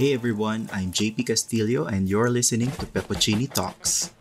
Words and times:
Hey 0.00 0.16
everyone, 0.16 0.64
I'm 0.72 0.96
JP 0.96 1.28
Castillo 1.28 1.84
and 1.84 2.08
you're 2.08 2.32
listening 2.32 2.72
to 2.80 2.88
Peppuccini 2.88 3.52
Talks. 3.52 4.16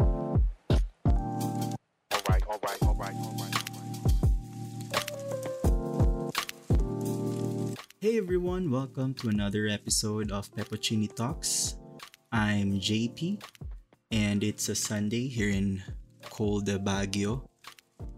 Hey 8.03 8.19
everyone, 8.19 8.67
welcome 8.67 9.15
to 9.23 9.31
another 9.31 9.71
episode 9.71 10.35
of 10.35 10.51
Peppuccini 10.51 11.07
Talks. 11.15 11.79
I'm 12.27 12.83
JP 12.83 13.39
and 14.11 14.43
it's 14.43 14.67
a 14.67 14.75
Sunday 14.75 15.31
here 15.31 15.47
in 15.47 15.79
cold 16.27 16.67
Baguio. 16.83 17.47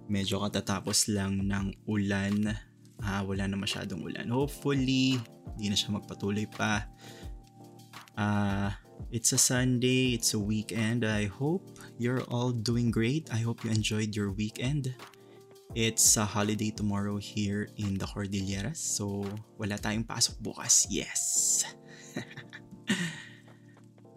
Medyo 0.10 0.42
katatapos 0.50 1.14
lang 1.14 1.46
ng 1.46 1.78
ulan. 1.86 2.58
Ah, 3.06 3.22
wala 3.22 3.46
na 3.46 3.54
masyadong 3.54 4.02
ulan. 4.02 4.34
Hopefully, 4.34 5.22
hindi 5.54 5.70
na 5.70 5.78
siya 5.78 5.94
magpatuloy 5.94 6.50
pa. 6.50 6.90
Ah, 8.18 8.78
it's 9.12 9.32
a 9.32 9.38
Sunday, 9.38 10.14
it's 10.14 10.34
a 10.34 10.40
weekend. 10.40 11.06
I 11.06 11.26
hope 11.26 11.64
you're 11.98 12.24
all 12.28 12.52
doing 12.52 12.92
great. 12.92 13.32
I 13.32 13.40
hope 13.40 13.64
you 13.64 13.72
enjoyed 13.72 14.16
your 14.16 14.32
weekend. 14.32 14.94
It's 15.76 16.18
a 16.18 16.26
holiday 16.26 16.72
tomorrow 16.72 17.16
here 17.16 17.70
in 17.78 17.96
the 17.96 18.06
Cordilleras. 18.06 18.76
So, 18.76 19.24
wala 19.56 19.80
tayong 19.80 20.04
pasok 20.04 20.36
bukas. 20.44 20.92
Yes! 20.92 21.64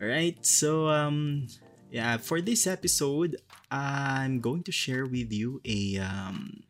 Alright, 0.02 0.42
so 0.42 0.90
um 0.90 1.46
yeah, 1.94 2.18
for 2.18 2.42
this 2.42 2.66
episode, 2.66 3.38
I'm 3.70 4.42
going 4.42 4.66
to 4.66 4.74
share 4.74 5.06
with 5.06 5.30
you 5.30 5.62
a 5.62 6.02
um 6.02 6.66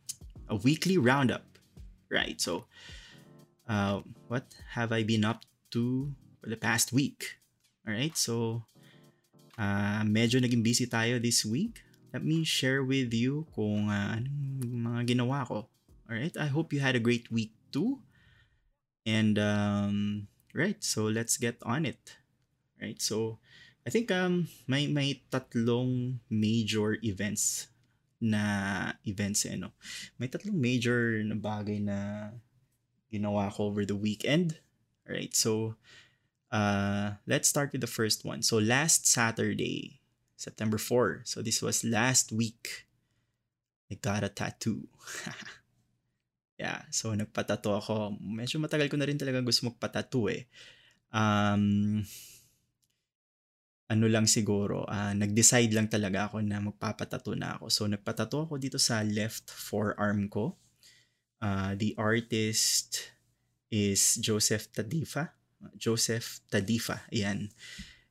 a 0.53 0.61
weekly 0.61 1.01
roundup. 1.01 1.49
Right. 2.13 2.37
So, 2.37 2.69
uh 3.65 4.05
what 4.29 4.53
have 4.77 4.93
I 4.93 5.01
been 5.01 5.25
up 5.25 5.49
to 5.73 6.13
for 6.45 6.53
the 6.53 6.61
past 6.61 6.93
week? 6.93 7.41
Alright, 7.89 8.21
so 8.21 8.69
uh 9.57 10.05
medyo 10.05 10.45
naging 10.45 10.61
busy 10.61 10.85
tayo 10.85 11.17
this 11.17 11.41
week. 11.49 11.81
Let 12.13 12.21
me 12.21 12.45
share 12.45 12.85
with 12.85 13.17
you 13.17 13.49
kung 13.57 13.89
uh, 13.89 14.21
anong 14.21 14.61
mga 14.61 15.17
ginawa 15.17 15.49
ko. 15.49 15.73
Alright, 16.05 16.37
I 16.37 16.53
hope 16.53 16.77
you 16.77 16.85
had 16.85 16.93
a 16.93 17.01
great 17.01 17.33
week 17.33 17.57
too. 17.73 18.05
And 19.09 19.41
um 19.41 20.29
right, 20.53 20.77
so 20.85 21.09
let's 21.09 21.41
get 21.41 21.57
on 21.65 21.89
it. 21.89 22.21
Right? 22.77 23.01
So 23.01 23.41
I 23.89 23.89
think 23.89 24.13
um 24.13 24.53
may 24.69 24.85
may 24.85 25.25
tatlong 25.33 26.21
major 26.29 27.01
events 27.01 27.73
na 28.21 28.93
events 29.09 29.49
eh, 29.49 29.57
no? 29.57 29.73
May 30.21 30.29
tatlong 30.29 30.61
major 30.61 31.25
na 31.25 31.41
bagay 31.41 31.81
na 31.81 32.29
ginawa 33.09 33.49
ko 33.49 33.73
over 33.73 33.89
the 33.89 33.97
weekend. 33.97 34.61
Right? 35.09 35.33
So 35.33 35.81
uh 36.55 37.19
let's 37.27 37.51
start 37.51 37.75
with 37.75 37.83
the 37.83 37.91
first 37.91 38.23
one. 38.23 38.47
So 38.47 38.63
last 38.63 39.11
Saturday, 39.11 39.99
September 40.39 40.79
4. 40.79 41.27
So 41.27 41.43
this 41.43 41.59
was 41.59 41.83
last 41.83 42.31
week. 42.31 42.87
I 43.91 43.99
got 43.99 44.23
a 44.23 44.31
tattoo. 44.31 44.87
yeah, 46.63 46.87
so 46.95 47.11
nagpatato 47.11 47.75
ako. 47.75 48.15
Medyo 48.23 48.63
matagal 48.63 48.87
ko 48.87 48.97
na 48.97 49.11
rin 49.11 49.19
talaga 49.19 49.43
gusto 49.43 49.67
magpatato 49.67 50.31
eh. 50.31 50.47
Um, 51.11 52.01
ano 53.91 54.07
lang 54.09 54.25
siguro, 54.25 54.89
uh, 54.89 55.13
nag-decide 55.13 55.71
lang 55.77 55.93
talaga 55.93 56.31
ako 56.31 56.41
na 56.41 56.63
magpapatato 56.63 57.37
na 57.37 57.59
ako. 57.59 57.67
So 57.69 57.83
nagpatato 57.85 58.49
ako 58.49 58.57
dito 58.57 58.79
sa 58.81 59.05
left 59.05 59.51
forearm 59.51 60.31
ko. 60.31 60.57
Uh, 61.45 61.77
the 61.77 61.93
artist 62.01 63.13
is 63.69 64.17
Joseph 64.23 64.73
Tadifa. 64.73 65.35
Joseph 65.75 66.45
Tadifa, 66.53 67.05
ayan. 67.09 67.49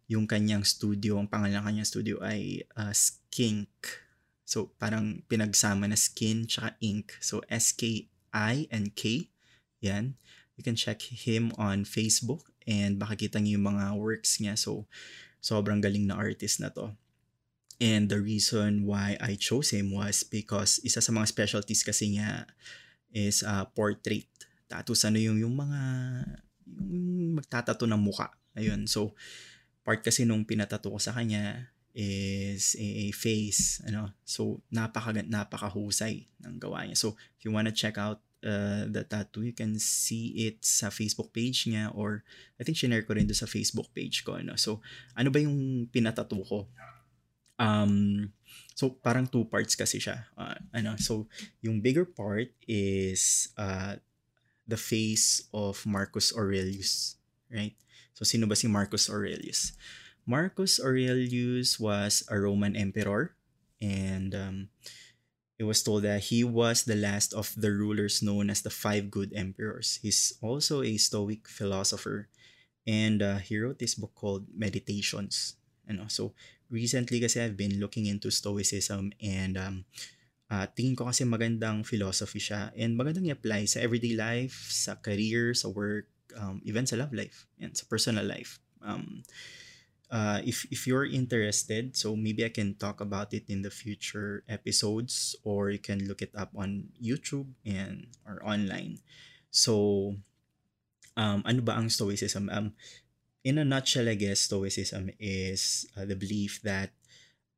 Yung 0.10 0.28
kanyang 0.28 0.66
studio, 0.68 1.18
ang 1.18 1.30
pangalan 1.30 1.62
ng 1.62 1.68
kanyang 1.68 1.90
studio 1.90 2.20
ay 2.22 2.66
uh, 2.76 2.92
Skink. 2.92 4.04
So 4.44 4.76
parang 4.78 5.24
pinagsama 5.32 5.88
na 5.88 5.98
skin 5.98 6.46
tsaka 6.46 6.76
ink. 6.84 7.16
So 7.24 7.42
S-K-I 7.48 8.68
and 8.70 8.94
K. 8.94 9.32
Yan. 9.82 10.20
You 10.54 10.62
can 10.62 10.78
check 10.78 11.02
him 11.02 11.50
on 11.58 11.88
Facebook 11.88 12.46
and 12.70 13.02
makikita 13.02 13.42
niyo 13.42 13.58
yung 13.58 13.74
mga 13.74 13.98
works 13.98 14.38
niya. 14.38 14.60
So 14.60 14.86
sobrang 15.42 15.82
galing 15.82 16.06
na 16.06 16.20
artist 16.20 16.62
na 16.62 16.70
to. 16.76 16.94
And 17.82 18.08
the 18.08 18.22
reason 18.22 18.86
why 18.86 19.18
I 19.18 19.36
chose 19.36 19.74
him 19.74 19.92
was 19.92 20.22
because 20.24 20.78
isa 20.86 21.02
sa 21.02 21.12
mga 21.12 21.28
specialties 21.28 21.82
kasi 21.82 22.14
niya 22.14 22.48
is 23.12 23.42
uh, 23.42 23.66
portrait. 23.74 24.30
Tattoos 24.70 25.04
ano 25.04 25.18
yung, 25.18 25.42
yung 25.42 25.58
mga 25.58 25.82
yung 26.68 27.38
magtatato 27.38 27.86
ng 27.86 28.00
muka. 28.00 28.34
Ayun. 28.54 28.86
So, 28.86 29.18
part 29.84 30.00
kasi 30.02 30.24
nung 30.24 30.48
pinatato 30.48 30.90
ko 30.90 31.00
sa 31.02 31.12
kanya 31.12 31.74
is 31.94 32.74
a, 32.80 33.14
face. 33.14 33.82
Ano? 33.86 34.10
So, 34.26 34.62
napaka, 34.74 35.14
napakahusay 35.14 36.26
ng 36.42 36.56
gawa 36.58 36.86
niya. 36.90 36.98
So, 36.98 37.16
if 37.38 37.46
you 37.46 37.54
wanna 37.54 37.74
check 37.74 38.02
out 38.02 38.22
uh, 38.42 38.90
the 38.90 39.06
tattoo, 39.06 39.46
you 39.46 39.56
can 39.56 39.78
see 39.78 40.50
it 40.50 40.66
sa 40.66 40.90
Facebook 40.90 41.32
page 41.32 41.70
niya 41.70 41.94
or 41.94 42.26
I 42.58 42.66
think 42.66 42.78
shinare 42.78 43.06
ko 43.06 43.14
rin 43.14 43.30
doon 43.30 43.38
sa 43.38 43.50
Facebook 43.50 43.94
page 43.94 44.26
ko. 44.26 44.42
Ano? 44.42 44.58
So, 44.58 44.82
ano 45.14 45.30
ba 45.30 45.40
yung 45.40 45.88
pinatato 45.94 46.42
ko? 46.42 46.66
Um, 47.62 48.28
so, 48.74 48.90
parang 48.90 49.30
two 49.30 49.46
parts 49.46 49.78
kasi 49.78 50.02
siya. 50.02 50.26
Uh, 50.34 50.58
ano? 50.74 50.98
So, 50.98 51.30
yung 51.62 51.80
bigger 51.80 52.10
part 52.10 52.50
is 52.66 53.54
uh, 53.54 54.02
the 54.68 54.78
face 54.78 55.44
of 55.54 55.86
Marcus 55.86 56.36
Aurelius. 56.36 57.16
Right? 57.52 57.76
So, 58.14 58.26
sino 58.26 58.48
ba 58.48 58.56
si 58.56 58.68
Marcus 58.68 59.10
Aurelius? 59.10 59.74
Marcus 60.26 60.80
Aurelius 60.80 61.80
was 61.80 62.24
a 62.30 62.40
Roman 62.40 62.76
emperor 62.76 63.36
and 63.82 64.32
um, 64.34 64.58
it 65.60 65.68
was 65.68 65.84
told 65.84 66.04
that 66.04 66.32
he 66.32 66.44
was 66.44 66.84
the 66.84 66.96
last 66.96 67.34
of 67.34 67.52
the 67.58 67.72
rulers 67.72 68.24
known 68.24 68.50
as 68.50 68.62
the 68.62 68.72
five 68.72 69.12
good 69.12 69.34
emperors. 69.36 70.00
He's 70.02 70.34
also 70.42 70.82
a 70.82 70.96
Stoic 70.96 71.48
philosopher 71.48 72.30
and 72.88 73.22
uh, 73.22 73.38
he 73.44 73.60
wrote 73.60 73.80
this 73.80 73.96
book 73.96 74.16
called 74.16 74.48
Meditations. 74.56 75.56
And 75.88 76.00
also 76.00 76.32
recently 76.72 77.20
kasi 77.20 77.42
I've 77.44 77.58
been 77.58 77.80
looking 77.80 78.06
into 78.06 78.32
Stoicism 78.32 79.12
and 79.20 79.58
um, 79.58 79.86
uh, 80.54 80.70
tingin 80.70 80.94
ko 80.94 81.10
kasi 81.10 81.26
magandang 81.26 81.82
philosophy 81.82 82.38
siya 82.38 82.70
and 82.78 82.94
magandang 82.94 83.26
i-apply 83.26 83.66
sa 83.66 83.82
everyday 83.82 84.14
life, 84.14 84.70
sa 84.70 84.94
career, 85.02 85.58
sa 85.58 85.74
work, 85.74 86.06
um, 86.38 86.62
even 86.62 86.86
sa 86.86 87.02
love 87.02 87.10
life, 87.10 87.50
and 87.58 87.74
sa 87.74 87.90
personal 87.90 88.22
life. 88.22 88.62
Um, 88.86 89.26
uh, 90.14 90.46
if 90.46 90.70
if 90.70 90.86
you're 90.86 91.10
interested, 91.10 91.98
so 91.98 92.14
maybe 92.14 92.46
I 92.46 92.54
can 92.54 92.78
talk 92.78 93.02
about 93.02 93.34
it 93.34 93.50
in 93.50 93.66
the 93.66 93.74
future 93.74 94.46
episodes, 94.46 95.34
or 95.42 95.74
you 95.74 95.82
can 95.82 96.06
look 96.06 96.22
it 96.22 96.38
up 96.38 96.54
on 96.54 96.94
YouTube 97.02 97.50
and 97.66 98.14
or 98.30 98.38
online. 98.46 99.02
So, 99.50 100.14
um, 101.18 101.42
ano 101.50 101.66
ba 101.66 101.82
ang 101.82 101.90
Stoicism? 101.90 102.54
Um, 102.54 102.78
in 103.42 103.58
a 103.58 103.66
nutshell, 103.66 104.06
I 104.06 104.16
guess 104.16 104.46
Stoicism 104.46 105.10
is 105.18 105.90
uh, 105.98 106.06
the 106.06 106.16
belief 106.16 106.62
that 106.62 106.94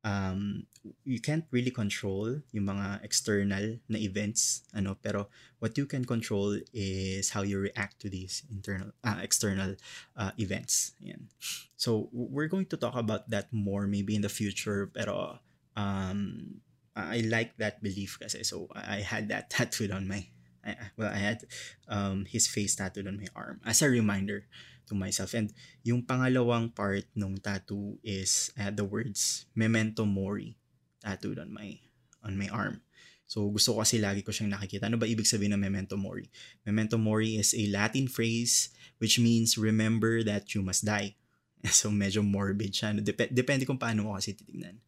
um, 0.06 0.62
you 1.02 1.18
can't 1.18 1.44
really 1.50 1.74
control 1.74 2.38
yung 2.54 2.70
mga 2.70 3.02
external 3.02 3.82
na 3.90 3.98
events, 3.98 4.62
ano, 4.70 4.94
pero 5.02 5.26
what 5.58 5.74
you 5.74 5.84
can 5.84 6.06
control 6.06 6.54
is 6.70 7.34
how 7.34 7.42
you 7.42 7.58
react 7.58 7.98
to 7.98 8.08
these 8.08 8.46
internal, 8.46 8.94
uh, 9.02 9.18
external 9.18 9.74
uh, 10.14 10.30
events. 10.38 10.94
Yan. 11.02 11.26
So, 11.74 12.08
we're 12.14 12.46
going 12.46 12.70
to 12.70 12.78
talk 12.78 12.94
about 12.94 13.28
that 13.34 13.50
more 13.50 13.90
maybe 13.90 14.14
in 14.14 14.22
the 14.22 14.30
future, 14.30 14.86
pero 14.86 15.42
um, 15.74 16.62
I 16.94 17.26
like 17.26 17.58
that 17.58 17.82
belief 17.82 18.22
kasi. 18.22 18.46
So, 18.46 18.70
I 18.70 19.02
had 19.02 19.26
that 19.34 19.50
tattooed 19.54 19.90
on 19.90 20.06
my, 20.06 20.30
I, 20.66 20.90
well, 20.98 21.12
I 21.14 21.22
had 21.22 21.46
um, 21.86 22.26
his 22.26 22.50
face 22.50 22.74
tattooed 22.74 23.06
on 23.06 23.22
my 23.22 23.30
arm 23.34 23.62
as 23.62 23.82
a 23.82 23.88
reminder 23.88 24.50
to 24.90 24.94
myself. 24.94 25.34
And 25.34 25.54
yung 25.82 26.02
pangalawang 26.02 26.74
part 26.74 27.06
ng 27.14 27.38
tattoo 27.38 27.98
is 28.02 28.50
I 28.58 28.70
had 28.70 28.76
the 28.76 28.86
words 28.86 29.46
Memento 29.54 30.02
Mori 30.06 30.58
tattooed 31.02 31.38
on 31.38 31.54
my 31.54 31.78
on 32.22 32.34
my 32.34 32.50
arm. 32.50 32.82
So 33.26 33.50
gusto 33.50 33.74
ko 33.74 33.82
kasi 33.82 33.98
lagi 33.98 34.22
ko 34.22 34.30
siyang 34.30 34.54
nakikita. 34.54 34.86
Ano 34.86 34.98
ba 34.98 35.10
ibig 35.10 35.26
sabihin 35.26 35.58
ng 35.58 35.62
Memento 35.62 35.98
Mori? 35.98 36.30
Memento 36.62 36.94
Mori 36.94 37.38
is 37.38 37.54
a 37.54 37.66
Latin 37.70 38.06
phrase 38.06 38.70
which 39.02 39.18
means 39.18 39.58
remember 39.58 40.22
that 40.22 40.54
you 40.54 40.62
must 40.62 40.86
die. 40.86 41.18
So 41.66 41.90
medyo 41.90 42.22
morbid 42.22 42.70
siya. 42.70 42.94
Dep- 42.94 43.34
depende 43.34 43.66
kung 43.66 43.80
paano 43.80 44.06
mo 44.06 44.14
kasi 44.14 44.38
titignan. 44.38 44.78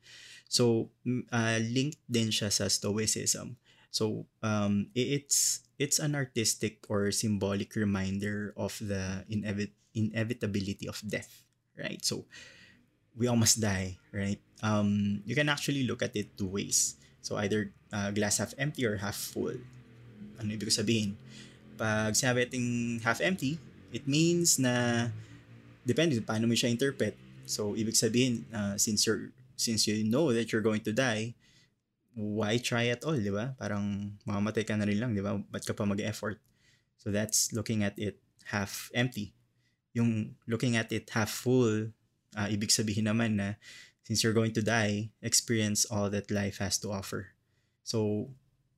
So 0.47 0.95
uh, 1.35 1.59
linked 1.59 1.99
din 2.07 2.31
siya 2.31 2.55
sa 2.55 2.71
Stoicism. 2.71 3.59
So 3.91 4.27
um, 4.43 4.89
it's 4.95 5.65
it's 5.79 5.99
an 5.99 6.15
artistic 6.15 6.85
or 6.89 7.11
symbolic 7.11 7.75
reminder 7.75 8.53
of 8.57 8.77
the 8.81 9.25
inevit- 9.31 9.77
inevitability 9.95 10.89
of 10.89 11.01
death, 11.07 11.45
right? 11.79 12.03
So 12.05 12.25
we 13.17 13.27
all 13.27 13.39
must 13.39 13.61
die, 13.61 13.99
right? 14.13 14.39
Um, 14.63 15.23
you 15.25 15.35
can 15.35 15.49
actually 15.49 15.87
look 15.87 16.03
at 16.03 16.15
it 16.17 16.37
two 16.37 16.47
ways. 16.51 16.97
So 17.23 17.37
either 17.37 17.73
uh, 17.93 18.11
glass 18.13 18.39
half 18.39 18.55
empty 18.59 18.87
or 18.87 18.97
half 18.99 19.17
full. 19.17 19.57
Ano 20.39 20.55
ibig 20.55 20.71
sabihin? 20.71 21.19
Pag 21.79 22.15
sinabi 22.15 22.47
ating 22.47 23.01
half 23.03 23.19
empty, 23.23 23.59
it 23.91 24.07
means 24.07 24.59
na 24.59 25.09
depende 25.83 26.19
paano 26.23 26.47
mo 26.47 26.55
siya 26.55 26.71
interpret. 26.71 27.17
So, 27.49 27.73
ibig 27.73 27.97
sabihin, 27.97 28.45
uh, 28.53 28.77
since 28.77 29.09
you're 29.09 29.33
since 29.57 29.89
you 29.89 30.05
know 30.05 30.31
that 30.37 30.53
you're 30.53 30.63
going 30.63 30.85
to 30.85 30.93
die, 30.93 31.35
why 32.19 32.59
try 32.59 32.91
at 32.91 33.07
all, 33.07 33.15
di 33.15 33.31
ba? 33.31 33.55
Parang 33.55 34.11
mamamatay 34.27 34.67
ka 34.67 34.75
na 34.75 34.83
rin 34.83 34.99
lang, 34.99 35.15
di 35.15 35.23
ba? 35.23 35.39
Ba't 35.39 35.63
ka 35.63 35.71
pa 35.71 35.87
mag-effort? 35.87 36.43
So, 36.99 37.15
that's 37.15 37.55
looking 37.55 37.87
at 37.87 37.95
it 37.95 38.19
half 38.51 38.91
empty. 38.91 39.39
Yung 39.95 40.35
looking 40.51 40.75
at 40.75 40.91
it 40.91 41.07
half 41.15 41.31
full, 41.31 41.95
uh, 42.35 42.49
ibig 42.51 42.75
sabihin 42.75 43.07
naman 43.07 43.39
na 43.39 43.55
since 44.03 44.27
you're 44.27 44.35
going 44.35 44.51
to 44.51 44.67
die, 44.67 45.15
experience 45.23 45.87
all 45.87 46.11
that 46.11 46.35
life 46.35 46.59
has 46.59 46.75
to 46.83 46.91
offer. 46.91 47.39
So, 47.87 48.31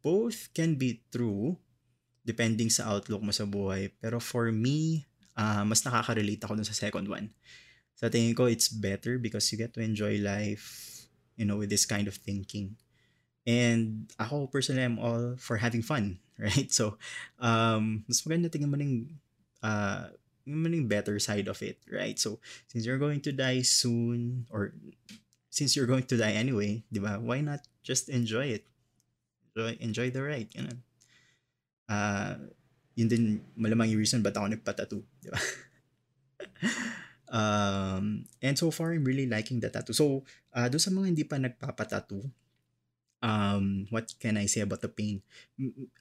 both 0.05 0.53
can 0.53 0.77
be 0.77 1.01
true 1.09 1.57
depending 2.29 2.69
sa 2.69 2.93
outlook 2.93 3.25
mo 3.25 3.33
sa 3.33 3.49
buhay. 3.49 3.97
Pero 4.05 4.21
for 4.21 4.53
me, 4.53 5.09
uh, 5.33 5.65
mas 5.65 5.81
nakaka-relate 5.81 6.45
ako 6.45 6.61
dun 6.61 6.69
sa 6.69 6.77
second 6.77 7.09
one. 7.09 7.33
Sa 7.97 8.13
tingin 8.13 8.37
ko, 8.37 8.53
it's 8.53 8.69
better 8.69 9.17
because 9.17 9.49
you 9.49 9.57
get 9.57 9.73
to 9.73 9.81
enjoy 9.81 10.21
life, 10.21 11.09
you 11.41 11.49
know, 11.49 11.57
with 11.57 11.73
this 11.73 11.89
kind 11.89 12.05
of 12.05 12.21
thinking. 12.21 12.77
And 13.47 14.11
ako 14.21 14.47
personally, 14.49 14.85
I'm 14.85 14.99
all 15.01 15.37
for 15.41 15.57
having 15.57 15.83
fun, 15.83 16.21
right? 16.39 16.69
So, 16.69 17.01
um, 17.41 18.05
mas 18.09 18.21
maganda 18.23 18.53
tingnan 18.53 18.71
mo 18.71 18.77
ng, 18.77 19.17
uh, 19.65 20.13
mo 20.45 20.69
ng 20.69 20.89
better 20.89 21.17
side 21.19 21.49
of 21.49 21.61
it, 21.63 21.81
right? 21.89 22.19
So, 22.19 22.41
since 22.69 22.85
you're 22.85 23.01
going 23.01 23.21
to 23.25 23.33
die 23.33 23.63
soon, 23.63 24.47
or 24.51 24.77
since 25.49 25.75
you're 25.75 25.89
going 25.89 26.05
to 26.09 26.17
die 26.17 26.37
anyway, 26.37 26.85
di 26.93 27.01
ba? 27.01 27.19
Why 27.19 27.41
not 27.41 27.65
just 27.83 28.09
enjoy 28.09 28.61
it? 28.61 28.65
Enjoy, 29.57 29.73
enjoy 29.81 30.09
the 30.13 30.23
ride, 30.23 30.51
ganun. 30.53 30.79
Uh, 31.91 32.39
yun 32.95 33.09
din 33.09 33.25
malamang 33.59 33.91
yung 33.91 34.03
reason 34.05 34.23
ba't 34.23 34.37
ako 34.37 34.47
nagpa-tattoo, 34.53 35.03
di 35.25 35.29
ba? 35.33 35.41
um, 37.41 38.23
and 38.45 38.55
so 38.55 38.71
far, 38.71 38.93
I'm 38.93 39.03
really 39.03 39.27
liking 39.27 39.59
the 39.59 39.73
tattoo. 39.73 39.97
So, 39.97 40.23
uh, 40.55 40.69
doon 40.71 40.83
sa 40.83 40.95
mga 40.95 41.07
hindi 41.09 41.25
pa 41.27 41.41
nagpapatattoo, 41.41 42.23
um, 43.23 43.87
what 43.89 44.13
can 44.19 44.37
I 44.37 44.47
say 44.49 44.61
about 44.65 44.81
the 44.81 44.93
pain? 44.93 45.23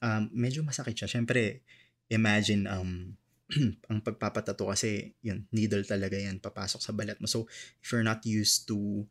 Um, 0.02 0.32
medyo 0.32 0.64
masakit 0.64 0.96
siya. 0.96 1.12
Siyempre, 1.12 1.64
imagine, 2.12 2.66
um, 2.68 3.16
ang 3.92 4.00
pagpapatato 4.02 4.70
kasi, 4.70 5.16
yun, 5.24 5.46
needle 5.52 5.84
talaga 5.84 6.16
yan, 6.16 6.40
papasok 6.40 6.82
sa 6.82 6.96
balat 6.96 7.20
mo. 7.20 7.28
So, 7.28 7.46
if 7.82 7.88
you're 7.92 8.06
not 8.06 8.24
used 8.26 8.68
to 8.70 9.06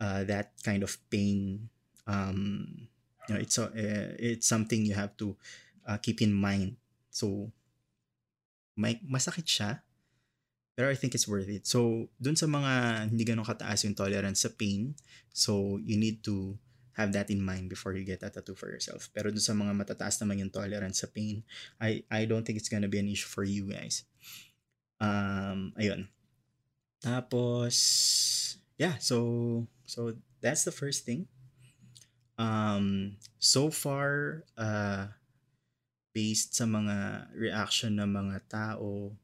uh, 0.00 0.24
that 0.24 0.56
kind 0.64 0.82
of 0.82 0.96
pain, 1.10 1.68
um, 2.06 2.66
you 3.28 3.32
know, 3.34 3.40
it's, 3.40 3.58
a, 3.58 3.68
uh, 3.68 4.10
it's 4.18 4.46
something 4.46 4.86
you 4.86 4.94
have 4.94 5.16
to 5.18 5.36
uh, 5.86 5.98
keep 5.98 6.22
in 6.22 6.32
mind. 6.32 6.76
So, 7.10 7.50
may, 8.78 9.02
masakit 9.04 9.44
siya, 9.44 9.82
pero 10.78 10.88
I 10.88 10.96
think 10.96 11.12
it's 11.12 11.28
worth 11.28 11.50
it. 11.50 11.66
So, 11.66 12.08
dun 12.16 12.38
sa 12.38 12.46
mga 12.48 13.04
hindi 13.12 13.26
ganun 13.26 13.44
kataas 13.44 13.84
yung 13.84 13.98
tolerance 13.98 14.46
sa 14.46 14.50
pain, 14.54 14.96
so 15.34 15.76
you 15.82 16.00
need 16.00 16.24
to 16.24 16.56
have 17.00 17.16
that 17.16 17.32
in 17.32 17.40
mind 17.40 17.72
before 17.72 17.96
you 17.96 18.04
get 18.04 18.20
a 18.20 18.28
tattoo 18.28 18.52
for 18.52 18.68
yourself. 18.68 19.08
Pero 19.16 19.32
dun 19.32 19.40
sa 19.40 19.56
mga 19.56 19.72
matataas 19.72 20.20
naman 20.20 20.44
yung 20.44 20.52
tolerance 20.52 21.00
sa 21.00 21.08
pain, 21.08 21.40
I, 21.80 22.04
I 22.12 22.28
don't 22.28 22.44
think 22.44 22.60
it's 22.60 22.68
gonna 22.68 22.92
be 22.92 23.00
an 23.00 23.08
issue 23.08 23.32
for 23.32 23.42
you 23.42 23.72
guys. 23.72 24.04
Um, 25.00 25.72
ayun. 25.80 26.12
Tapos, 27.00 28.60
yeah, 28.76 29.00
so, 29.00 29.64
so 29.88 30.12
that's 30.44 30.68
the 30.68 30.74
first 30.76 31.08
thing. 31.08 31.24
Um, 32.36 33.16
so 33.40 33.72
far, 33.72 34.44
uh, 34.60 35.08
based 36.12 36.52
sa 36.52 36.68
mga 36.68 37.28
reaction 37.32 37.96
ng 37.96 38.10
mga 38.12 38.36
tao, 38.52 39.16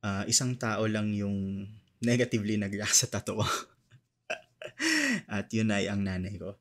uh, 0.00 0.24
isang 0.24 0.56
tao 0.56 0.88
lang 0.88 1.12
yung 1.12 1.68
negatively 2.00 2.56
nag-react 2.56 2.96
sa 2.96 3.12
tattoo 3.12 3.44
At 5.28 5.52
yun 5.52 5.72
ay 5.72 5.88
ang 5.88 6.04
nanay 6.04 6.36
ko. 6.40 6.56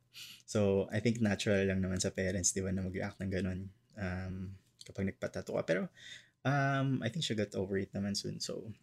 So, 0.50 0.90
I 0.90 0.98
think 0.98 1.22
natural 1.22 1.70
lang 1.70 1.86
naman 1.86 2.02
sa 2.02 2.10
parents, 2.10 2.58
di 2.58 2.66
ba, 2.66 2.74
na 2.74 2.82
mag-react 2.82 3.22
ng 3.22 3.30
ganun 3.30 3.70
um, 4.02 4.58
kapag 4.82 5.14
nagpatato 5.14 5.54
ka. 5.54 5.62
Pero, 5.62 5.94
um, 6.42 7.06
I 7.06 7.14
think 7.14 7.22
she 7.22 7.38
got 7.38 7.54
over 7.54 7.78
it 7.78 7.94
naman 7.94 8.18
soon. 8.18 8.42
So, 8.42 8.74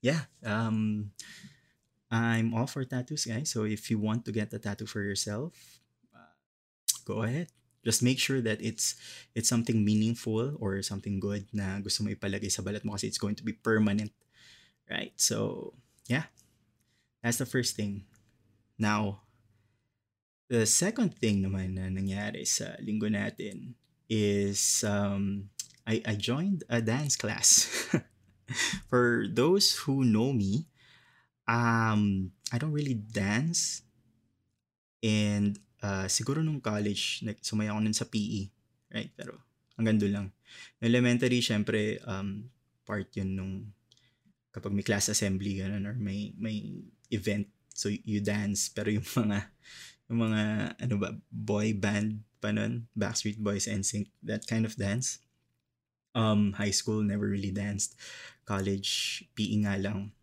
yeah. 0.00 0.24
Um, 0.40 1.12
I'm 2.08 2.56
all 2.56 2.64
for 2.64 2.80
tattoos, 2.88 3.28
guys. 3.28 3.52
So, 3.52 3.68
if 3.68 3.92
you 3.92 4.00
want 4.00 4.24
to 4.24 4.32
get 4.32 4.56
a 4.56 4.58
tattoo 4.58 4.88
for 4.88 5.04
yourself, 5.04 5.52
uh, 6.16 6.32
go 7.04 7.28
ahead 7.28 7.52
just 7.86 8.02
make 8.02 8.18
sure 8.18 8.42
that 8.42 8.58
it's 8.58 8.98
it's 9.38 9.46
something 9.46 9.86
meaningful 9.86 10.58
or 10.58 10.82
something 10.82 11.22
good 11.22 11.46
na 11.54 11.78
gusto 11.78 12.02
mo 12.02 12.10
ipalagay 12.10 12.50
sa 12.50 12.58
balat 12.58 12.82
mo 12.82 12.98
kasi 12.98 13.06
it's 13.06 13.22
going 13.22 13.38
to 13.38 13.46
be 13.46 13.54
permanent 13.54 14.10
right 14.90 15.14
so 15.14 15.70
yeah 16.10 16.26
that's 17.22 17.38
the 17.38 17.46
first 17.46 17.78
thing 17.78 18.02
now 18.74 19.22
the 20.46 20.64
second 20.66 21.14
thing 21.16 21.42
naman 21.42 21.74
na 21.74 21.90
nangyari 21.90 22.46
sa 22.46 22.78
linggo 22.78 23.10
natin 23.10 23.74
is 24.06 24.86
um 24.86 25.50
I 25.86 26.02
I 26.06 26.14
joined 26.14 26.62
a 26.70 26.78
dance 26.82 27.18
class 27.18 27.66
for 28.90 29.26
those 29.26 29.86
who 29.86 30.06
know 30.06 30.30
me 30.30 30.70
um 31.50 32.30
I 32.50 32.56
don't 32.58 32.74
really 32.74 32.94
dance 32.94 33.86
and 35.02 35.58
uh, 35.82 36.06
siguro 36.10 36.42
nung 36.42 36.62
college, 36.62 37.22
sumaya 37.42 37.74
ako 37.74 37.80
nun 37.84 37.96
sa 37.96 38.08
PE. 38.08 38.50
Right? 38.90 39.10
Pero 39.14 39.38
hanggang 39.78 40.00
doon 40.00 40.12
lang. 40.12 40.28
Elementary, 40.80 41.38
syempre, 41.42 42.00
um, 42.06 42.48
part 42.86 43.10
yun 43.18 43.30
nung 43.34 43.54
kapag 44.54 44.72
may 44.72 44.86
class 44.86 45.12
assembly 45.12 45.60
ganun 45.60 45.84
or 45.84 45.92
may 46.00 46.32
may 46.40 46.80
event 47.12 47.44
so 47.76 47.92
you 47.92 48.24
dance 48.24 48.72
pero 48.72 48.88
yung 48.88 49.04
mga 49.04 49.52
yung 50.08 50.30
mga 50.30 50.42
ano 50.80 50.94
ba 51.00 51.10
boy 51.30 51.74
band 51.74 52.22
pa 52.38 52.52
nun 52.52 52.86
Backstreet 52.94 53.40
Boys 53.40 53.66
and 53.66 53.82
Sync 53.82 54.12
that 54.22 54.46
kind 54.46 54.62
of 54.62 54.78
dance 54.78 55.18
um 56.14 56.54
high 56.56 56.72
school 56.72 57.02
never 57.02 57.26
really 57.26 57.52
danced 57.52 57.98
college 58.46 59.24
PE 59.34 59.66
nga 59.66 59.74
lang 59.76 60.14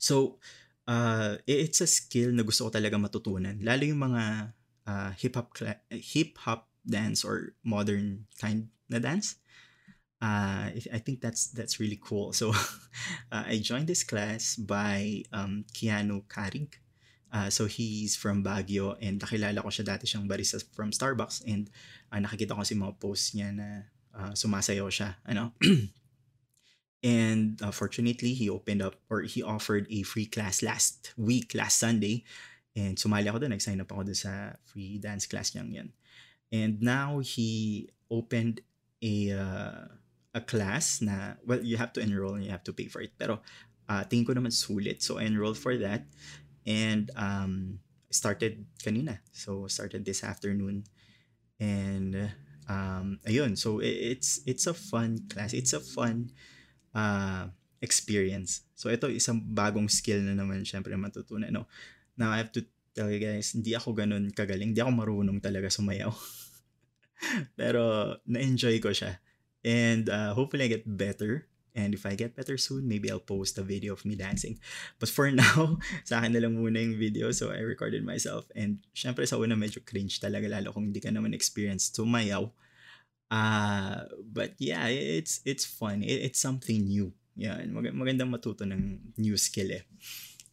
so 0.00 0.40
uh 0.88 1.36
it's 1.44 1.84
a 1.84 1.88
skill 1.90 2.32
na 2.32 2.42
gusto 2.42 2.66
ko 2.66 2.70
talaga 2.72 2.96
matutunan 2.96 3.60
lalo 3.60 3.84
yung 3.84 4.00
mga 4.00 4.56
uh, 4.86 5.10
hip 5.14 5.36
hop 5.36 5.54
cla- 5.54 5.82
hip 5.90 6.38
hop 6.42 6.68
dance 6.86 7.24
or 7.24 7.54
modern 7.64 8.26
kind 8.40 8.68
na 8.88 8.98
dance. 8.98 9.36
Uh, 10.20 10.68
I 10.92 11.00
think 11.00 11.20
that's 11.20 11.48
that's 11.48 11.80
really 11.80 11.98
cool. 12.00 12.32
So 12.32 12.52
uh, 13.32 13.44
I 13.46 13.60
joined 13.62 13.86
this 13.86 14.04
class 14.04 14.56
by 14.56 15.24
um, 15.32 15.64
Keanu 15.72 16.28
Karig. 16.28 16.76
Uh, 17.30 17.48
so 17.48 17.66
he's 17.70 18.18
from 18.18 18.42
Baguio 18.42 18.98
and 18.98 19.22
nakilala 19.22 19.62
ko 19.62 19.70
siya 19.70 19.94
dati 19.94 20.04
siyang 20.04 20.26
barista 20.26 20.58
from 20.74 20.90
Starbucks 20.90 21.46
and 21.46 21.70
uh, 22.10 22.18
nakikita 22.18 22.58
ko 22.58 22.66
si 22.66 22.74
mga 22.74 22.98
posts 22.98 23.38
niya 23.38 23.54
na 23.54 23.68
uh, 24.18 24.34
sumasayaw 24.34 24.90
siya. 24.90 25.14
Ano? 25.22 25.54
and 27.06 27.62
uh, 27.62 27.70
fortunately, 27.70 28.34
he 28.34 28.50
opened 28.50 28.82
up 28.82 28.98
or 29.06 29.22
he 29.22 29.42
offered 29.42 29.86
a 29.90 30.02
free 30.02 30.26
class 30.26 30.62
last 30.62 31.14
week, 31.14 31.54
last 31.54 31.78
Sunday. 31.78 32.26
And 32.74 32.98
sumali 32.98 33.30
ako 33.30 33.46
doon, 33.46 33.54
nag-sign 33.54 33.82
up 33.82 33.90
ako 33.94 34.10
doon 34.10 34.18
sa 34.18 34.58
free 34.66 34.98
dance 34.98 35.30
class 35.30 35.54
niyang 35.54 35.70
yan. 35.70 35.88
And 36.50 36.82
now 36.82 37.22
he 37.22 37.90
opened 38.10 38.66
a 38.98 39.38
uh, 39.38 39.86
a 40.34 40.42
class 40.42 41.02
na, 41.02 41.38
well, 41.46 41.62
you 41.62 41.78
have 41.78 41.92
to 41.94 42.00
enroll 42.00 42.34
and 42.34 42.44
you 42.44 42.50
have 42.50 42.66
to 42.66 42.74
pay 42.74 42.86
for 42.86 43.02
it. 43.02 43.14
Pero 43.18 43.42
uh, 43.90 44.02
tingin 44.06 44.26
ko 44.26 44.34
naman 44.34 44.54
sulit. 44.54 45.02
So 45.02 45.18
I 45.18 45.26
enrolled 45.26 45.58
for 45.58 45.74
that. 45.78 46.06
And 46.70 47.10
um, 47.18 47.82
started 48.14 48.62
kanina. 48.78 49.18
So 49.34 49.66
started 49.66 50.06
this 50.06 50.22
afternoon. 50.22 50.86
And 51.58 52.30
um, 52.70 53.18
ayun, 53.26 53.58
so 53.58 53.82
it's 53.82 54.46
it's 54.46 54.70
a 54.70 54.74
fun 54.74 55.26
class. 55.26 55.50
It's 55.50 55.74
a 55.74 55.82
fun 55.82 56.30
uh, 56.94 57.50
experience. 57.82 58.62
So 58.78 58.86
ito 58.92 59.10
isang 59.10 59.42
bagong 59.42 59.90
skill 59.90 60.22
na 60.22 60.38
naman 60.38 60.62
syempre 60.62 60.94
matutunan. 60.94 61.50
No? 61.50 61.66
Now, 62.14 62.30
I 62.30 62.38
have 62.38 62.52
to 62.52 62.62
tell 62.92 63.08
you 63.08 63.18
guys, 63.18 63.56
hindi 63.56 63.72
ako 63.72 63.96
ganun 63.96 64.28
kagaling. 64.30 64.76
Hindi 64.76 64.84
ako 64.84 64.92
marunong 64.92 65.40
talaga 65.40 65.72
sumayaw. 65.72 66.12
Pero, 67.60 68.16
na-enjoy 68.28 68.76
ko 68.84 68.92
siya. 68.92 69.20
And 69.64 70.08
uh, 70.08 70.32
hopefully 70.36 70.68
I 70.68 70.72
get 70.72 70.84
better. 70.84 71.49
And 71.74 71.94
if 71.94 72.04
I 72.04 72.18
get 72.18 72.34
better 72.34 72.58
soon, 72.58 72.88
maybe 72.88 73.10
I'll 73.10 73.22
post 73.22 73.58
a 73.58 73.62
video 73.62 73.94
of 73.94 74.04
me 74.04 74.16
dancing. 74.16 74.58
But 74.98 75.08
for 75.08 75.30
now, 75.34 75.78
sa 76.04 76.18
akin 76.18 76.34
na 76.34 76.42
lang 76.42 76.58
muna 76.58 76.82
yung 76.82 76.98
video. 76.98 77.30
So 77.30 77.50
I 77.54 77.62
recorded 77.62 78.02
myself. 78.02 78.50
And 78.54 78.82
syempre 78.94 79.26
sa 79.26 79.38
una 79.38 79.54
medyo 79.54 79.84
cringe 79.84 80.18
talaga 80.18 80.50
lalo 80.50 80.74
kung 80.74 80.90
hindi 80.90 81.00
ka 81.00 81.14
naman 81.14 81.34
experienced 81.34 81.94
sumayaw. 81.94 82.50
Uh, 83.30 84.10
but 84.26 84.58
yeah, 84.58 84.90
it's 84.90 85.38
it's 85.46 85.62
fun. 85.62 86.02
It, 86.02 86.34
it's 86.34 86.42
something 86.42 86.82
new. 86.82 87.14
Yan, 87.38 87.70
mag- 87.70 87.94
magandang 87.94 88.34
matuto 88.34 88.66
ng 88.66 89.14
new 89.16 89.38
skill 89.38 89.70
eh. 89.70 89.86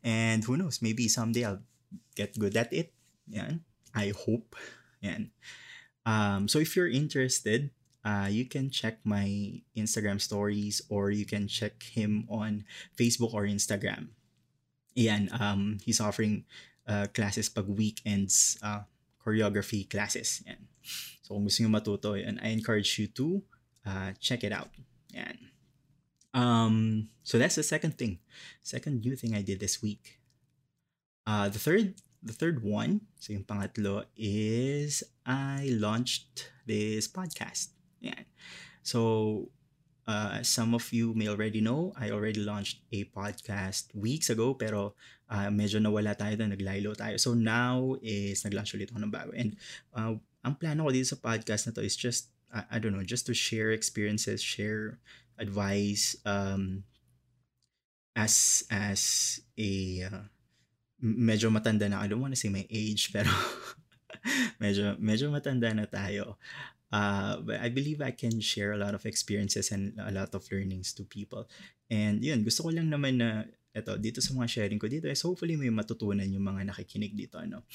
And 0.06 0.46
who 0.46 0.56
knows, 0.56 0.80
maybe 0.86 1.10
someday 1.10 1.44
I'll 1.50 1.66
get 2.14 2.38
good 2.38 2.54
at 2.56 2.72
it. 2.72 2.94
Yan. 3.34 3.66
I 3.98 4.14
hope. 4.14 4.56
Yan. 5.02 5.34
Um, 6.06 6.48
so 6.48 6.62
if 6.62 6.78
you're 6.78 6.88
interested, 6.88 7.74
uh, 8.08 8.28
you 8.32 8.48
can 8.48 8.72
check 8.72 9.04
my 9.04 9.60
Instagram 9.76 10.22
stories 10.22 10.80
or 10.88 11.12
you 11.12 11.26
can 11.26 11.48
check 11.48 11.84
him 11.84 12.24
on 12.32 12.64
Facebook 12.96 13.34
or 13.36 13.44
Instagram. 13.44 14.16
Yan, 14.96 15.28
um, 15.36 15.78
he's 15.84 16.00
offering 16.00 16.46
uh, 16.88 17.12
classes 17.14 17.52
pag 17.52 17.68
weekends, 17.68 18.58
uh, 18.64 18.88
choreography 19.20 19.84
classes. 19.84 20.42
Yan. 20.48 20.72
So 21.22 21.36
kung 21.36 21.44
gusto 21.44 21.68
nyo 21.68 21.76
matuto, 21.76 22.16
yan, 22.16 22.40
I 22.40 22.56
encourage 22.56 22.96
you 22.96 23.12
to 23.20 23.44
uh, 23.84 24.16
check 24.24 24.48
it 24.48 24.56
out. 24.56 24.72
Yan. 25.12 25.52
Um, 26.32 27.10
so 27.28 27.36
that's 27.36 27.60
the 27.60 27.68
second 27.68 28.00
thing. 28.00 28.24
Second 28.64 29.04
new 29.04 29.20
thing 29.20 29.36
I 29.36 29.44
did 29.44 29.60
this 29.60 29.84
week. 29.84 30.24
Uh, 31.28 31.52
the 31.52 31.60
third 31.60 32.00
the 32.24 32.34
third 32.34 32.64
one, 32.64 33.04
so 33.20 33.36
yung 33.36 33.44
pangatlo, 33.44 34.08
is 34.16 35.04
I 35.28 35.76
launched 35.76 36.50
this 36.66 37.06
podcast. 37.08 37.77
Yeah. 38.00 38.22
So, 38.84 39.50
uh, 40.08 40.42
some 40.42 40.74
of 40.74 40.92
you 40.94 41.14
may 41.14 41.28
already 41.28 41.62
know, 41.62 41.94
I 42.00 42.12
already 42.12 42.40
launched 42.40 42.80
a 42.92 43.04
podcast 43.12 43.94
weeks 43.94 44.30
ago, 44.32 44.56
pero 44.56 44.96
uh, 45.30 45.52
medyo 45.52 45.84
nawala 45.84 46.16
tayo 46.16 46.40
doon, 46.40 46.56
naglaylo 46.56 46.96
tayo. 46.96 47.20
So 47.20 47.36
now 47.36 48.00
is 48.00 48.42
nag-launch 48.48 48.74
ulit 48.74 48.90
ako 48.90 49.04
ng 49.04 49.14
bago. 49.14 49.32
And 49.36 49.60
uh, 49.94 50.16
ang 50.48 50.56
plano 50.56 50.88
ko 50.88 50.92
dito 50.96 51.12
sa 51.12 51.20
podcast 51.20 51.68
na 51.68 51.76
to 51.76 51.84
is 51.84 52.00
just, 52.00 52.32
uh, 52.56 52.64
I 52.72 52.80
don't 52.80 52.96
know, 52.96 53.04
just 53.04 53.28
to 53.28 53.36
share 53.36 53.76
experiences, 53.76 54.40
share 54.40 54.98
advice, 55.36 56.16
um, 56.24 56.88
as 58.18 58.66
as 58.74 59.38
a 59.62 60.02
uh, 60.10 60.26
medyo 61.04 61.54
matanda 61.54 61.86
na, 61.86 62.02
I 62.02 62.10
don't 62.10 62.24
want 62.24 62.34
to 62.34 62.40
say 62.40 62.50
my 62.50 62.66
age, 62.66 63.14
pero 63.14 63.30
medyo, 64.64 64.98
medyo 64.98 65.30
matanda 65.30 65.70
na 65.76 65.86
tayo. 65.86 66.42
Uh, 66.88 67.44
but 67.44 67.60
I 67.60 67.68
believe 67.68 68.00
I 68.00 68.12
can 68.12 68.40
share 68.40 68.72
a 68.72 68.80
lot 68.80 68.96
of 68.96 69.04
experiences 69.06 69.72
and 69.72 69.96
a 70.00 70.12
lot 70.12 70.32
of 70.32 70.48
learnings 70.52 70.96
to 70.96 71.04
people. 71.04 71.48
And 71.92 72.24
yun, 72.24 72.44
gusto 72.48 72.64
ko 72.64 72.70
lang 72.72 72.88
naman 72.88 73.20
na 73.20 73.44
eto, 73.76 74.00
dito 74.00 74.24
sa 74.24 74.34
mga 74.34 74.48
sharing 74.48 74.80
ko 74.80 74.88
dito 74.88 75.06
is 75.06 75.22
hopefully 75.22 75.60
may 75.60 75.70
matutunan 75.70 76.28
yung 76.28 76.48
mga 76.48 76.72
nakikinig 76.72 77.14
dito. 77.14 77.38
Ano? 77.38 77.68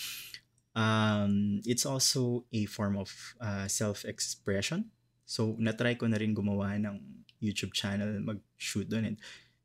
Um, 0.73 1.61
it's 1.69 1.85
also 1.85 2.49
a 2.53 2.65
form 2.65 2.97
of 2.97 3.13
uh, 3.37 3.69
self-expression. 3.69 4.89
So, 5.29 5.57
natry 5.61 5.97
ko 6.01 6.09
na 6.09 6.17
rin 6.17 6.33
gumawa 6.33 6.77
ng 6.81 7.25
YouTube 7.41 7.77
channel, 7.77 8.21
mag-shoot 8.21 8.89
doon. 8.89 9.13
And 9.13 9.19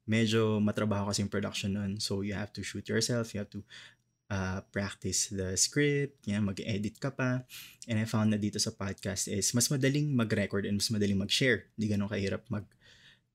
medyo 0.08 0.60
matrabaho 0.60 1.12
kasi 1.12 1.24
yung 1.24 1.32
production 1.32 1.76
nun. 1.76 2.00
So, 2.00 2.22
you 2.24 2.36
have 2.36 2.52
to 2.56 2.64
shoot 2.64 2.88
yourself, 2.88 3.32
you 3.32 3.40
have 3.44 3.52
to 3.52 3.64
uh, 4.32 4.60
practice 4.72 5.32
the 5.32 5.56
script, 5.56 6.24
yan, 6.28 6.44
mag-edit 6.48 7.00
ka 7.00 7.12
pa. 7.12 7.44
And 7.88 8.00
I 8.00 8.06
found 8.06 8.32
na 8.32 8.40
dito 8.40 8.60
sa 8.60 8.76
podcast 8.76 9.32
is 9.32 9.52
mas 9.56 9.72
madaling 9.72 10.12
mag-record 10.16 10.68
and 10.68 10.80
mas 10.80 10.92
madaling 10.92 11.20
mag-share. 11.20 11.72
Hindi 11.76 11.86
ganun 11.96 12.12
kahirap 12.12 12.44
mag 12.52 12.68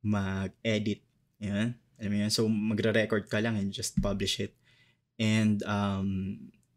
mag-edit. 0.04 1.00
Yan. 1.40 1.74
Alam 2.02 2.10
mo 2.10 2.16
yan? 2.26 2.32
So, 2.32 2.50
magre-record 2.50 3.30
ka 3.30 3.38
lang 3.38 3.56
and 3.56 3.70
just 3.70 3.96
publish 4.02 4.42
it. 4.42 4.58
And 5.20 5.62
um, 5.64 6.08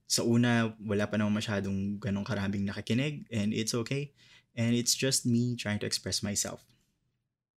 sa 0.06 0.22
una, 0.22 0.78
wala 0.78 1.10
pa 1.10 1.18
naman 1.18 1.42
masyadong 1.42 1.98
ganong 1.98 2.28
karaming 2.28 2.62
nakikinig 2.62 3.26
and 3.34 3.52
it's 3.52 3.74
okay. 3.74 4.14
And 4.56 4.78
it's 4.78 4.96
just 4.96 5.26
me 5.26 5.58
trying 5.58 5.82
to 5.84 5.90
express 5.90 6.24
myself. 6.24 6.64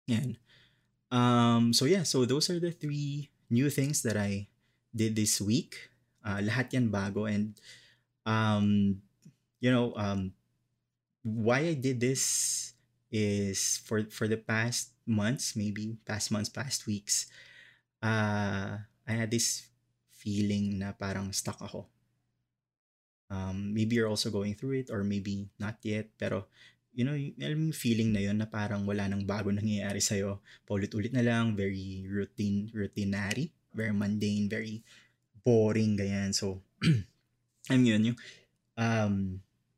Yan. 0.06 0.38
Um, 1.10 1.74
so 1.74 1.84
yeah, 1.84 2.06
so 2.06 2.24
those 2.24 2.48
are 2.48 2.62
the 2.62 2.70
three 2.70 3.30
new 3.50 3.68
things 3.68 4.02
that 4.06 4.16
I 4.16 4.48
did 4.94 5.18
this 5.18 5.42
week. 5.42 5.90
Uh, 6.26 6.42
lahat 6.42 6.74
yan 6.74 6.90
bago 6.90 7.30
and 7.30 7.54
um, 8.26 8.98
you 9.62 9.70
know, 9.70 9.94
um, 9.94 10.34
why 11.22 11.70
I 11.70 11.78
did 11.78 12.02
this 12.02 12.74
is 13.14 13.78
for 13.86 14.02
for 14.10 14.26
the 14.26 14.36
past 14.36 14.90
months, 15.06 15.54
maybe 15.54 16.02
past 16.02 16.34
months, 16.34 16.50
past 16.50 16.84
weeks, 16.90 17.30
uh, 18.02 18.82
I 18.82 19.12
had 19.14 19.30
this 19.30 19.70
feeling 20.10 20.82
na 20.82 20.90
parang 20.92 21.30
stuck 21.30 21.62
ako. 21.62 21.86
Um, 23.30 23.74
maybe 23.74 23.98
you're 23.98 24.10
also 24.10 24.30
going 24.30 24.54
through 24.54 24.86
it 24.86 24.88
or 24.90 25.02
maybe 25.02 25.50
not 25.58 25.78
yet, 25.82 26.10
pero 26.18 26.50
you 26.96 27.04
know, 27.04 27.14
alam 27.14 27.70
yung 27.70 27.76
feeling 27.76 28.10
na 28.10 28.22
yun 28.24 28.40
na 28.40 28.48
parang 28.48 28.88
wala 28.88 29.04
nang 29.04 29.28
bago 29.28 29.52
nangyayari 29.52 30.00
sa'yo. 30.00 30.40
Paulit-ulit 30.64 31.12
na 31.12 31.20
lang, 31.20 31.52
very 31.52 32.08
routine, 32.08 32.72
routinary, 32.72 33.52
very 33.76 33.92
mundane, 33.92 34.48
very 34.48 34.80
boring, 35.46 35.94
ganyan. 35.94 36.34
So, 36.34 36.66
I 37.70 37.78
mean, 37.78 37.86
yun, 37.86 38.16
um, 38.74 39.14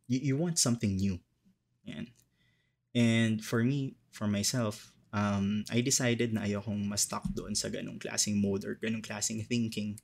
you, 0.09 0.33
you 0.33 0.35
want 0.41 0.57
something 0.57 0.97
new. 0.97 1.21
Yan. 1.85 2.09
And 2.97 3.45
for 3.45 3.61
me, 3.61 4.01
for 4.09 4.27
myself, 4.27 4.97
um, 5.13 5.69
I 5.69 5.85
decided 5.85 6.33
na 6.33 6.49
ayokong 6.49 6.89
ma-stuck 6.89 7.29
doon 7.37 7.53
sa 7.53 7.69
ganong 7.69 8.01
klaseng 8.01 8.41
mode 8.41 8.65
or 8.65 8.81
ganong 8.81 9.05
klaseng 9.05 9.45
thinking. 9.45 10.01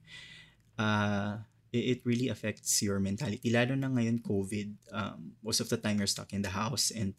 Uh, 0.77 1.41
it 1.73 2.07
really 2.07 2.29
affects 2.29 2.85
your 2.85 3.01
mentality. 3.01 3.51
Lalo 3.51 3.75
na 3.75 3.89
ngayon, 3.89 4.23
COVID, 4.23 4.69
um, 4.93 5.35
most 5.43 5.59
of 5.59 5.69
the 5.73 5.81
time 5.81 5.99
you're 5.99 6.11
stuck 6.11 6.31
in 6.31 6.45
the 6.45 6.53
house 6.53 6.93
and 6.95 7.17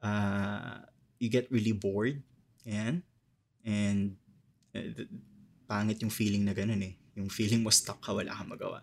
uh, 0.00 0.80
you 1.18 1.28
get 1.28 1.50
really 1.52 1.76
bored. 1.76 2.22
Yan. 2.64 3.02
And 3.66 4.16
uh, 4.72 5.04
pangit 5.68 6.00
yung 6.00 6.14
feeling 6.14 6.46
na 6.48 6.56
ganun 6.56 6.80
eh. 6.80 7.01
Yung 7.16 7.28
feeling 7.28 7.62
mo 7.62 7.70
stuck 7.70 8.00
ka, 8.00 8.12
wala 8.12 8.32
kang 8.32 8.50
magawa. 8.50 8.80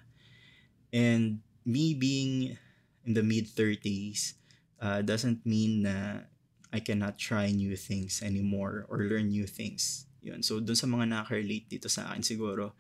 And 0.94 1.42
me 1.66 1.94
being 1.94 2.58
in 3.06 3.14
the 3.14 3.24
mid-30s 3.24 4.34
uh, 4.82 5.02
doesn't 5.02 5.46
mean 5.46 5.84
na 5.86 6.26
I 6.70 6.80
cannot 6.80 7.18
try 7.18 7.50
new 7.50 7.76
things 7.76 8.22
anymore 8.22 8.86
or 8.90 9.02
learn 9.06 9.30
new 9.30 9.50
things. 9.50 10.06
Yun. 10.22 10.44
So, 10.44 10.60
dun 10.60 10.76
sa 10.76 10.86
mga 10.86 11.10
nakaka-relate 11.10 11.68
dito 11.80 11.90
sa 11.90 12.12
akin 12.12 12.22
siguro, 12.22 12.78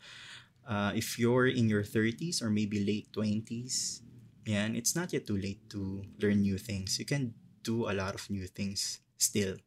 uh, 0.69 0.91
if 0.93 1.17
you're 1.17 1.49
in 1.49 1.65
your 1.65 1.81
30s 1.81 2.43
or 2.45 2.53
maybe 2.53 2.83
late 2.83 3.09
20s, 3.15 4.05
yan, 4.45 4.75
it's 4.75 4.93
not 4.93 5.13
yet 5.13 5.25
too 5.25 5.37
late 5.37 5.65
to 5.73 6.05
learn 6.21 6.45
new 6.45 6.57
things. 6.57 6.99
You 7.01 7.05
can 7.05 7.33
do 7.63 7.89
a 7.89 7.93
lot 7.93 8.13
of 8.13 8.29
new 8.29 8.45
things 8.45 9.01
still. 9.17 9.57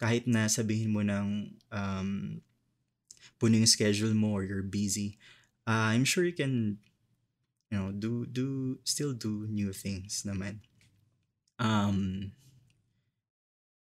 Kahit 0.00 0.28
na 0.28 0.48
sabihin 0.48 0.92
mo 0.92 1.00
ng 1.00 1.56
um, 1.72 2.40
puno 3.38 3.58
yung 3.58 3.70
schedule 3.70 4.14
mo 4.14 4.36
or 4.36 4.44
you're 4.44 4.66
busy, 4.66 5.18
uh, 5.66 5.92
I'm 5.92 6.04
sure 6.04 6.24
you 6.24 6.34
can 6.34 6.78
you 7.70 7.78
know, 7.78 7.90
do 7.92 8.26
do 8.26 8.78
still 8.84 9.12
do 9.12 9.46
new 9.50 9.72
things 9.72 10.22
naman. 10.22 10.62
Um 11.58 12.32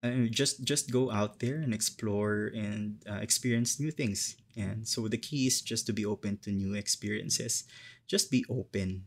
uh, 0.07 0.31
just 0.31 0.63
just 0.63 0.91
go 0.91 1.11
out 1.11 1.41
there 1.41 1.59
and 1.59 1.75
explore 1.75 2.53
and 2.55 3.03
uh, 3.09 3.19
experience 3.19 3.81
new 3.81 3.91
things. 3.91 4.37
And 4.57 4.87
so 4.89 5.09
the 5.09 5.19
key 5.19 5.47
is 5.47 5.61
just 5.61 5.87
to 5.87 5.93
be 5.93 6.07
open 6.07 6.39
to 6.47 6.51
new 6.51 6.75
experiences. 6.75 7.65
Just 8.07 8.31
be 8.31 8.45
open. 8.49 9.05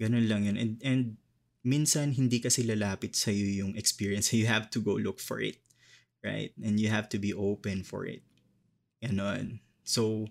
Ganun 0.00 0.28
lang 0.28 0.44
yun. 0.44 0.56
And, 0.56 0.72
and 0.84 1.02
minsan 1.64 2.14
hindi 2.14 2.40
kasi 2.40 2.62
lalapit 2.62 3.16
sa 3.16 3.30
iyo 3.30 3.66
yung 3.66 3.76
experience. 3.76 4.32
You 4.36 4.46
have 4.46 4.70
to 4.72 4.80
go 4.80 4.96
look 4.96 5.20
for 5.20 5.40
it. 5.40 5.60
Right? 6.24 6.56
And 6.62 6.80
you 6.80 6.88
have 6.88 7.08
to 7.12 7.18
be 7.18 7.34
open 7.34 7.84
for 7.84 8.06
it. 8.06 8.24
Ganon. 9.00 9.60
So, 9.86 10.30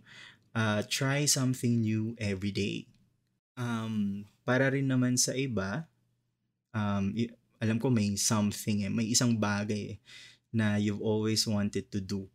uh, 0.56 0.84
try 0.88 1.26
something 1.30 1.82
new 1.82 2.16
every 2.18 2.52
day. 2.52 2.90
Um, 3.56 4.26
para 4.44 4.72
rin 4.72 4.92
naman 4.92 5.16
sa 5.16 5.32
iba, 5.32 5.88
um, 6.76 7.12
alam 7.60 7.78
ko 7.80 7.88
may 7.88 8.14
something 8.20 8.84
eh, 8.84 8.92
may 8.92 9.08
isang 9.12 9.40
bagay 9.40 9.96
eh, 9.96 10.00
na 10.52 10.76
you've 10.80 11.04
always 11.04 11.44
wanted 11.48 11.88
to 11.92 12.00
do. 12.00 12.28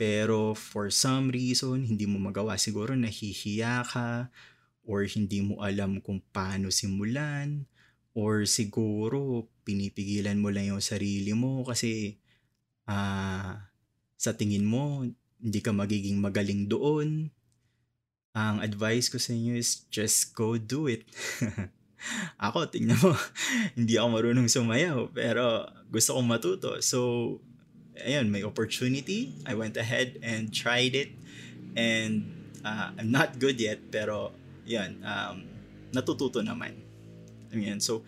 Pero 0.00 0.56
for 0.56 0.88
some 0.88 1.28
reason, 1.28 1.84
hindi 1.84 2.08
mo 2.08 2.16
magawa. 2.16 2.56
Siguro 2.56 2.96
nahihiya 2.96 3.84
ka 3.84 4.32
or 4.86 5.04
hindi 5.04 5.44
mo 5.44 5.60
alam 5.60 6.00
kung 6.00 6.24
paano 6.32 6.72
simulan 6.72 7.68
or 8.16 8.48
siguro 8.48 9.46
pinipigilan 9.62 10.40
mo 10.40 10.48
lang 10.48 10.72
yung 10.74 10.82
sarili 10.82 11.30
mo 11.36 11.62
kasi 11.62 12.16
uh, 12.88 13.54
sa 14.16 14.30
tingin 14.34 14.64
mo 14.66 15.04
hindi 15.40 15.60
ka 15.64 15.72
magiging 15.72 16.20
magaling 16.20 16.68
doon. 16.68 17.32
Ang 18.36 18.56
advice 18.62 19.10
ko 19.10 19.18
sa 19.18 19.34
inyo 19.34 19.58
is 19.58 19.88
just 19.90 20.36
go 20.36 20.54
do 20.54 20.86
it. 20.86 21.08
ako, 22.44 22.68
tingnan 22.70 23.00
mo, 23.00 23.12
hindi 23.78 23.98
ako 23.98 24.08
marunong 24.14 24.48
sumayaw, 24.48 25.10
pero 25.10 25.66
gusto 25.90 26.16
kong 26.16 26.28
matuto. 26.28 26.78
So, 26.80 27.40
ayun, 27.98 28.30
may 28.30 28.46
opportunity. 28.46 29.34
I 29.44 29.58
went 29.58 29.76
ahead 29.76 30.20
and 30.22 30.48
tried 30.54 30.94
it. 30.94 31.10
And 31.74 32.30
uh, 32.62 32.94
I'm 32.96 33.10
not 33.10 33.40
good 33.42 33.58
yet, 33.58 33.90
pero 33.90 34.32
yun, 34.64 35.02
um, 35.02 35.44
natututo 35.90 36.40
naman. 36.40 36.78
I 37.50 37.54
mean, 37.58 37.82
so, 37.82 38.06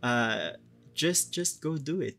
uh, 0.00 0.56
just, 0.96 1.36
just 1.36 1.60
go 1.60 1.76
do 1.76 2.00
it. 2.00 2.16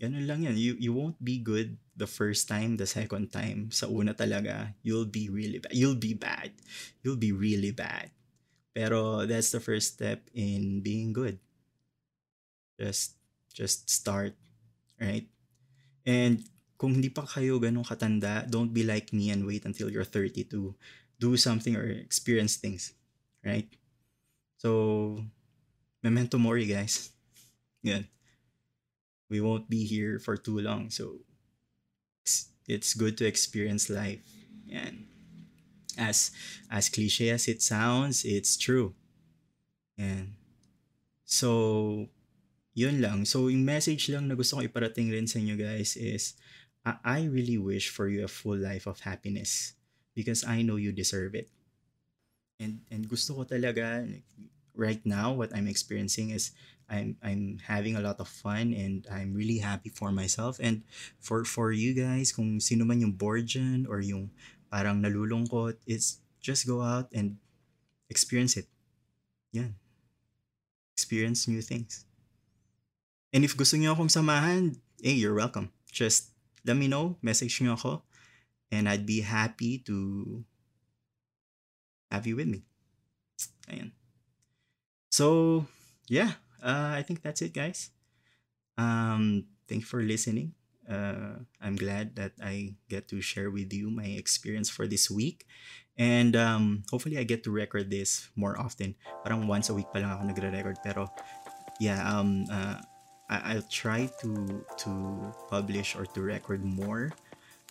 Ganun 0.00 0.24
lang 0.24 0.46
yan. 0.46 0.56
You, 0.56 0.78
you 0.78 0.94
won't 0.94 1.20
be 1.20 1.36
good 1.36 1.76
the 1.98 2.06
first 2.06 2.46
time, 2.46 2.78
the 2.78 2.86
second 2.86 3.34
time. 3.34 3.74
Sa 3.74 3.90
una 3.90 4.14
talaga, 4.14 4.72
you'll 4.86 5.10
be 5.10 5.28
really 5.28 5.58
bad. 5.58 5.74
You'll 5.74 5.98
be 5.98 6.14
bad. 6.14 6.54
You'll 7.02 7.18
be 7.18 7.34
really 7.34 7.74
bad. 7.74 8.14
Pero 8.72 9.26
that's 9.26 9.50
the 9.50 9.58
first 9.58 9.98
step 9.98 10.22
in 10.32 10.80
being 10.80 11.10
good. 11.10 11.42
Just 12.78 13.18
Just 13.58 13.90
start, 13.90 14.38
right? 15.02 15.26
And 16.06 16.46
kung 16.78 16.94
hindi 16.94 17.10
pa 17.10 17.26
kayo 17.26 17.58
ganun 17.58 17.82
katanda, 17.82 18.46
don't 18.46 18.70
be 18.70 18.86
like 18.86 19.10
me 19.10 19.34
and 19.34 19.42
wait 19.42 19.66
until 19.66 19.90
you're 19.90 20.06
30 20.06 20.46
to 20.54 20.78
do 21.18 21.34
something 21.34 21.74
or 21.74 21.82
experience 21.90 22.54
things, 22.54 22.94
right? 23.42 23.66
So, 24.62 25.18
memento 26.06 26.38
mori, 26.38 26.70
guys. 26.70 27.10
Yan. 27.82 28.06
We 29.26 29.42
won't 29.42 29.66
be 29.66 29.82
here 29.82 30.22
for 30.22 30.38
too 30.38 30.62
long, 30.62 30.94
so 30.94 31.18
it's, 32.68 32.94
good 32.94 33.16
to 33.18 33.26
experience 33.26 33.88
life. 33.88 34.20
Yan. 34.68 35.08
As 35.98 36.30
as 36.70 36.86
cliche 36.88 37.34
as 37.34 37.48
it 37.48 37.64
sounds, 37.64 38.22
it's 38.22 38.54
true. 38.54 38.94
Yan. 39.96 40.38
So, 41.24 42.06
yun 42.76 43.02
lang. 43.02 43.26
So, 43.26 43.50
yung 43.50 43.66
message 43.66 44.06
lang 44.06 44.30
na 44.30 44.38
gusto 44.38 44.60
ko 44.60 44.62
iparating 44.62 45.10
rin 45.10 45.26
sa 45.26 45.42
inyo 45.42 45.58
guys 45.58 45.98
is, 45.98 46.38
I 46.86 47.26
really 47.28 47.58
wish 47.58 47.90
for 47.90 48.08
you 48.08 48.24
a 48.24 48.30
full 48.30 48.56
life 48.56 48.86
of 48.86 49.02
happiness 49.04 49.74
because 50.14 50.46
I 50.46 50.62
know 50.62 50.80
you 50.80 50.94
deserve 50.94 51.34
it. 51.34 51.50
And 52.58 52.82
and 52.90 53.04
gusto 53.06 53.38
ko 53.38 53.42
talaga 53.44 54.06
right 54.78 55.02
now 55.02 55.34
what 55.34 55.50
I'm 55.50 55.66
experiencing 55.66 56.30
is 56.30 56.54
I'm 56.88 57.18
I'm 57.20 57.58
having 57.66 57.98
a 57.98 58.00
lot 58.00 58.22
of 58.22 58.30
fun 58.30 58.72
and 58.72 59.04
I'm 59.10 59.34
really 59.34 59.58
happy 59.58 59.90
for 59.90 60.14
myself 60.14 60.56
and 60.62 60.86
for 61.18 61.42
for 61.42 61.74
you 61.74 61.92
guys 61.92 62.30
kung 62.30 62.62
sino 62.62 62.86
man 62.86 63.02
yung 63.02 63.18
bored 63.18 63.50
dyan 63.50 63.84
or 63.90 64.00
yung 64.00 64.30
parang 64.70 65.02
nalulungkot 65.02 65.82
it's 65.84 66.22
just 66.40 66.64
go 66.64 66.80
out 66.80 67.10
and 67.12 67.36
experience 68.08 68.56
it. 68.56 68.66
Yan. 69.52 69.74
Experience 70.96 71.46
new 71.48 71.62
things. 71.62 72.04
And 73.32 73.44
if 73.44 73.56
gusto 73.56 73.76
niyo 73.76 73.92
akong 73.92 74.08
samahan, 74.08 74.76
hey, 75.02 75.20
you're 75.20 75.36
welcome. 75.36 75.70
Just 75.92 76.32
let 76.64 76.76
me 76.76 76.88
know, 76.88 77.16
message 77.20 77.60
nyo 77.60 77.76
ako, 77.76 78.02
and 78.72 78.88
I'd 78.88 79.04
be 79.04 79.20
happy 79.20 79.84
to 79.84 80.40
have 82.10 82.24
you 82.26 82.36
with 82.36 82.48
me. 82.48 82.64
Ayan. 83.68 83.92
So, 85.18 85.66
yeah, 86.06 86.38
uh, 86.62 86.94
I 86.94 87.02
think 87.02 87.26
that's 87.26 87.42
it, 87.42 87.50
guys. 87.50 87.90
Um, 88.78 89.50
thank 89.66 89.82
you 89.82 89.90
for 89.90 89.98
listening. 89.98 90.54
Uh, 90.86 91.42
I'm 91.58 91.74
glad 91.74 92.14
that 92.14 92.38
I 92.38 92.78
get 92.86 93.10
to 93.10 93.18
share 93.18 93.50
with 93.50 93.74
you 93.74 93.90
my 93.90 94.14
experience 94.14 94.70
for 94.70 94.86
this 94.86 95.10
week. 95.10 95.42
And 95.98 96.38
um, 96.38 96.86
hopefully 96.86 97.18
I 97.18 97.26
get 97.26 97.42
to 97.42 97.50
record 97.50 97.90
this 97.90 98.30
more 98.38 98.54
often. 98.54 98.94
Parang 99.26 99.50
once 99.50 99.66
a 99.66 99.74
week 99.74 99.90
pa 99.90 99.98
lang 99.98 100.14
ako 100.14 100.30
nagre-record. 100.30 100.78
Pero 100.86 101.10
yeah, 101.82 101.98
um, 102.06 102.46
uh, 102.46 102.78
I- 103.26 103.58
I'll 103.58 103.66
try 103.66 104.06
to 104.22 104.62
to 104.86 104.90
publish 105.50 105.98
or 105.98 106.06
to 106.14 106.22
record 106.22 106.62
more 106.62 107.10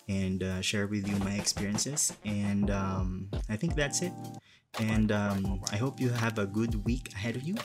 and 0.07 0.43
uh, 0.43 0.61
share 0.61 0.87
with 0.87 1.07
you 1.07 1.15
my 1.19 1.33
experiences. 1.33 2.13
And 2.25 2.71
um, 2.71 3.29
I 3.49 3.55
think 3.55 3.75
that's 3.75 4.01
it. 4.01 4.13
And 4.79 5.11
um, 5.11 5.61
I 5.71 5.77
hope 5.77 5.99
you 5.99 6.09
have 6.09 6.37
a 6.39 6.45
good 6.45 6.85
week 6.85 7.11
ahead 7.13 7.35
of 7.35 7.43
you. 7.43 7.55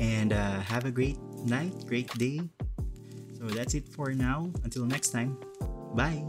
And 0.00 0.32
uh, 0.32 0.60
have 0.60 0.84
a 0.84 0.90
great 0.90 1.18
night, 1.44 1.86
great 1.86 2.08
day. 2.18 2.40
So 3.38 3.46
that's 3.46 3.74
it 3.74 3.88
for 3.88 4.12
now. 4.12 4.50
Until 4.64 4.84
next 4.84 5.10
time. 5.10 5.38
Bye. 5.94 6.28